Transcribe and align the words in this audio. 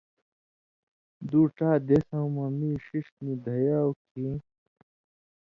دُو 1.29 1.41
ڇا 1.57 1.69
دیسؤں 1.87 2.27
مہ 2.33 2.45
مِیں 2.57 2.77
ݜِݜ 2.85 3.07
نی 3.23 3.33
دھیاؤ 3.45 3.91
کھیں 4.05 4.35